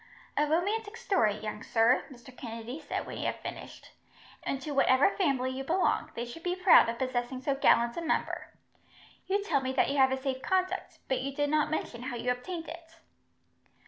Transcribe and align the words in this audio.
"A 0.35 0.47
romantic 0.47 0.97
story, 0.97 1.35
young 1.37 1.61
sir," 1.61 2.05
Mr. 2.11 2.35
Kennedy 2.35 2.79
said, 2.79 3.05
when 3.05 3.17
he 3.17 3.25
had 3.25 3.39
finished, 3.41 3.91
"and 4.41 4.59
to 4.59 4.71
whatever 4.71 5.11
family 5.11 5.51
you 5.51 5.63
belong, 5.63 6.09
they 6.15 6.25
should 6.25 6.41
be 6.41 6.55
proud 6.55 6.89
of 6.89 6.97
possessing 6.97 7.39
so 7.43 7.53
gallant 7.53 7.95
a 7.97 8.01
member. 8.01 8.47
You 9.27 9.43
tell 9.43 9.61
me 9.61 9.73
that 9.73 9.91
you 9.91 9.97
have 9.97 10.11
a 10.11 10.17
safe 10.19 10.41
conduct, 10.41 10.97
but 11.07 11.21
you 11.21 11.35
did 11.35 11.51
not 11.51 11.69
mention 11.69 12.01
how 12.01 12.15
you 12.15 12.31
obtained 12.31 12.67
it." 12.67 12.95